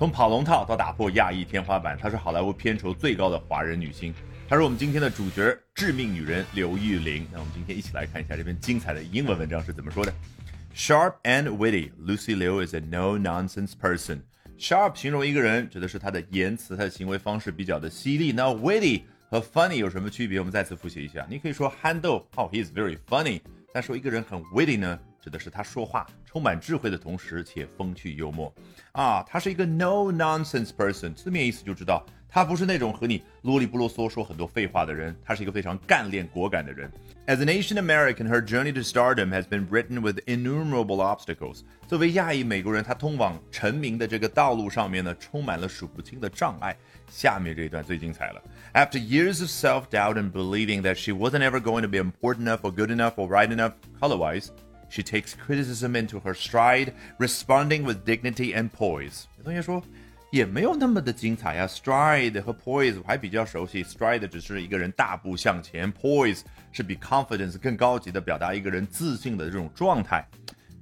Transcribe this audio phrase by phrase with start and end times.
[0.00, 4.14] 从跑龙套到打破亚裔天花板，她是好莱坞片酬最高的华人女星。
[4.48, 7.28] 她是我们今天的主角——致命女人刘玉玲。
[7.30, 10.10] 那我们今天一起来看一下这篇精彩的英文文章是怎么说的。
[10.74, 14.20] Sharp and witty, Lucy Liu is a no-nonsense person.
[14.58, 18.32] Sharp 形容一个人，指的是他的言辞、他的行为方式比较的犀利。
[18.32, 20.38] 那 witty 和 funny 有什么区别？
[20.38, 21.26] 我们再次复习一下。
[21.28, 23.42] 你可以说憨豆哦，he is very funny。
[23.74, 24.98] 但说一个人很 witty 呢？
[25.22, 28.53] 指的是他说话充满智慧的同时且风趣幽默
[28.91, 36.91] 啊，他是一个 no nonsense person，字面意思就知道他不是那种和你啰里不啰嗦说很多废话的人，他是一个非常干练果敢的人。
[37.27, 41.61] As an Asian American, her journey to stardom has been written with innumerable obstacles。
[41.87, 46.75] 作为亚裔美国人，他通往成名的这个道路上面呢，充满了数不清的障碍。
[47.09, 48.41] 下面这一段最精彩了。
[48.73, 52.71] After years of self-doubt and believing that she wasn't ever going to be important enough or
[52.71, 54.49] good enough or right enough color-wise。
[54.90, 59.24] She takes criticism into her stride, responding with dignity and poise。
[59.38, 59.82] 有同学说，
[60.32, 61.66] 也没有那么的精彩呀。
[61.66, 63.84] Stride 和 poise 我还比较熟悉。
[63.84, 66.40] Stride 只是一个人大步向前，poise
[66.72, 70.28] 是比 confidence 更高级的表达一个人自信的这种状态。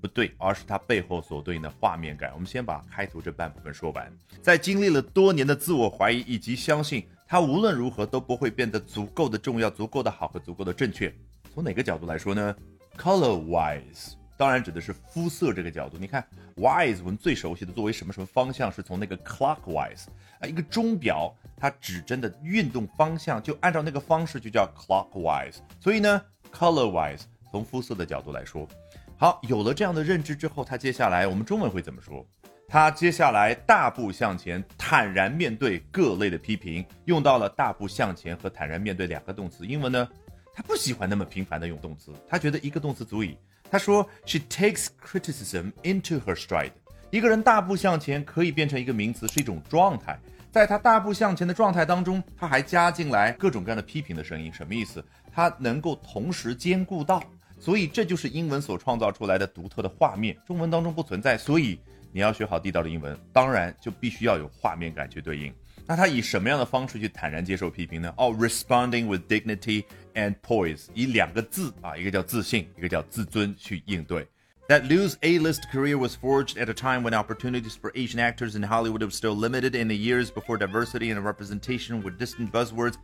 [0.00, 2.32] 不对，而是它背后所对应的画面感。
[2.34, 4.12] 我们先把开头这半部分说完。
[4.42, 11.14] 在经历了多年的自我怀疑以及相信他无论如何都不会变得足够的重要、足够的好和足够的正确，
[11.54, 12.56] 从哪个角度来说呢
[12.98, 15.96] ？Color wise，当然指的是肤色这个角度。
[15.98, 16.24] 你看
[16.56, 20.06] ，wise 我们最熟悉的作为什么什么方向，是从那个 clockwise
[20.40, 25.56] 啊，一个钟表它指针的运动方向就按照那个方式就叫 clockwise。
[25.80, 28.68] 所以呢，color wise 从肤色的角度来说，
[29.16, 32.24] 好，有了这样的认知之后，它接下来我们中文会怎么说？
[32.68, 39.66] 它接下来大步向前，坦然面对各类的批评，用到了大步向前和坦然面对两个动词。
[39.66, 40.08] 英文呢？
[40.54, 43.36] 他不喜欢那么频繁的用动词，他觉得一个动词足矣。
[43.70, 46.72] 他说，She takes criticism into her stride。
[47.10, 50.18] 一个人大步向前可以变成一个名词，是一种状态。
[50.50, 55.02] 在他大步向前的状态当中，他还加进来各种各样的批评的声音，什么意思？
[55.32, 57.22] 他能够同时兼顾到，
[57.58, 61.38] 所以这就是英文所创造出来的独特的画面，中文当中不存在。
[61.38, 61.80] 所以
[62.12, 65.50] 你要学好地道的英文，当然就必须要有画面感去对应。
[65.85, 68.13] 那他以什么样的方式去坦然接受批评呢？
[68.17, 69.85] 哦，responding with dignity
[70.15, 74.27] and poise，以两个字啊，一个叫自信，一个叫自尊去应对。
[74.67, 79.01] That Liu's A-list career was forged at a time when opportunities for Asian actors in Hollywood
[79.01, 82.95] were still limited in the years before diversity and representation were distant buzzwords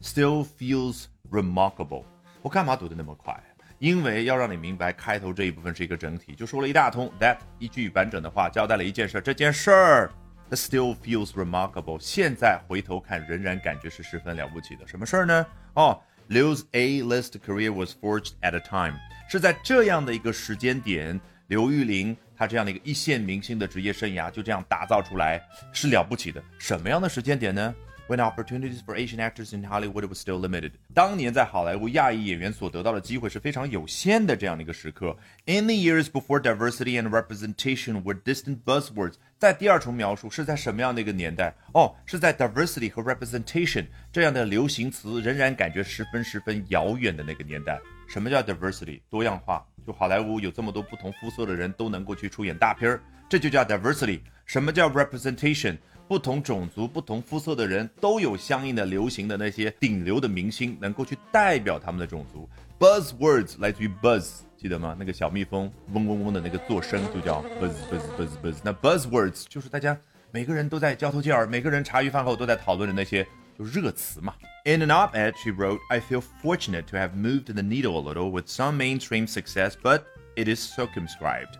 [0.00, 2.04] still feels remarkable。
[2.40, 3.42] 我干嘛读的那么快？
[3.80, 7.12] 因为要让你明白，开头这一部分是一个整体，就说了一大通。
[7.18, 10.10] That 一句完整的话交代了一件事，这件事儿。
[10.55, 11.99] Still feels remarkable。
[11.99, 14.87] 现在回头看，仍然感觉是十分了不起的。
[14.87, 15.45] 什么事儿呢？
[15.73, 15.99] 哦
[16.29, 18.97] ，Liu's A-list career was forged at a time，
[19.27, 26.41] 是在这样的一个时间点，刘玉玲她这样的一个一线明星的职业生涯就这样打造出来，是了不起的。
[26.59, 27.73] 什么样的时间点呢
[28.08, 35.14] ？When opportunities for Asian actors in Hollywood were still limited，当年在好莱坞亚裔演员所得到的机会是非常有限的这样的一个时刻。
[35.44, 41.54] In the years before diversity and representation were distant buzzwords，在第二重描述是在什么样的一个年代？
[41.74, 47.78] 哦，是在 diversity 和 representation 这样的流行词仍然感觉十分十分遥远的那个年代。
[48.08, 49.02] 什么叫 diversity？
[49.10, 54.20] 多样化，就好莱坞有这么多不同肤色的人都能够去出演大片儿，这就叫 diversity。
[54.46, 55.76] 什么叫 representation？
[56.12, 62.48] 不同种族、不同肤色的人都有相应的流行的那些顶流的明星，能够去代表他们的种族。
[62.78, 64.96] Buzzwords 来自于 buzz，记得吗？
[64.98, 68.56] 那个小蜜蜂嗡嗡嗡的那个做声就叫 buzz buzz buzz buzz。
[68.62, 69.98] 那 buzzwords 就是大家
[70.30, 73.26] 每个人都在交头接耳，每个人茶余饭后都在讨论的那些
[73.58, 74.34] 就热词嘛。
[74.64, 78.46] In an op-ed, she wrote, "I feel fortunate to have moved the needle a little with
[78.46, 80.02] some mainstream success, but
[80.36, 81.54] it is circumscribed."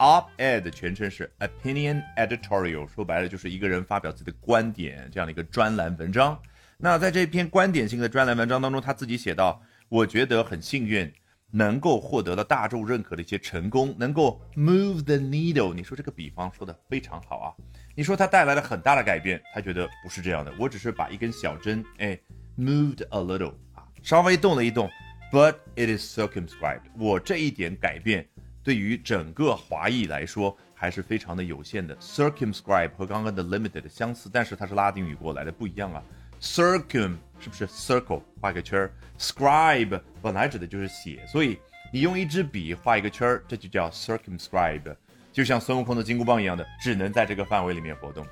[0.00, 6.40] Op-ed 全称是 Opinion Editorial，说白了就是一个人发表自己的观点这样的一个专栏文章。
[6.78, 11.12] 那在这篇观点性的专栏文章当中，他自己写到：“我觉得很幸运，
[11.50, 17.52] 能够获得了大众认可的一些成功，能够 move the needle。”你说这个比方说的非常好啊！
[17.94, 22.18] 你说它带来了很大的改变，他觉得不是这样的，我只是把一根小针，哎
[22.56, 24.88] ，moved a little 啊，稍微动了一动
[25.30, 26.84] ，but it is circumscribed。
[26.96, 28.26] 我这一点改变。
[28.62, 31.96] 对于整个华裔来说，还是非常的有限的。
[31.96, 36.02] Circumscribe 和刚刚的 limited 相似，但是它是拉丁语过来的，不一样啊。
[36.40, 41.58] Circum 是不是 circle 画一个圈儿？Scribe 本来指的就是写，所以
[41.92, 44.94] 你用一支笔画一个圈儿，这就叫 circumscribe，
[45.32, 48.26] 就像孙悟空的金箍棒一样的，只能在这个范围里面活动。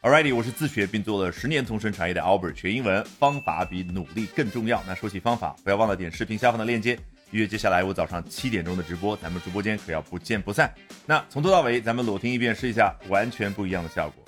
[0.00, 4.82] Alrighty，我是自学并做了十年同声传译的 Albert，学英文方法比努力更重要。
[4.86, 6.98] 那说起方法，不要忘了点视频下方的链接。
[7.31, 10.73] 预约接下来我早上七点钟的直播，咱们直播间可要不见不散。
[11.05, 14.23] 那从头到尾咱们裸听一遍试一下，完全不一样的效果。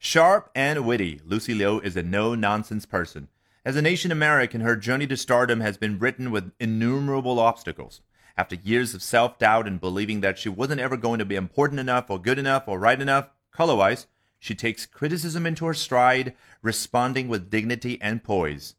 [0.00, 3.28] Sharp and witty, Lucy Liu is a no nonsense person.
[3.64, 8.00] As a nation American, her journey to stardom has been written with innumerable obstacles.
[8.36, 11.80] After years of self doubt and believing that she wasn't ever going to be important
[11.80, 14.06] enough or good enough or right enough, color wise,
[14.38, 18.74] she takes criticism into her stride, responding with dignity and poise.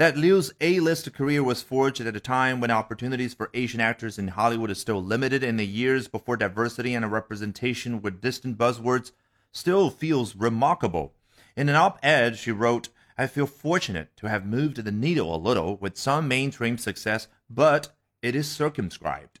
[0.00, 4.28] That Liu's A-list career was forged at a time when opportunities for Asian actors in
[4.28, 9.12] Hollywood are still limited in the years before diversity and representation were distant buzzwords
[9.52, 11.12] still feels remarkable.
[11.54, 12.88] In an op-ed, she wrote,
[13.18, 17.94] I feel fortunate to have moved the needle a little with some mainstream success, but
[18.22, 19.40] it is circumscribed.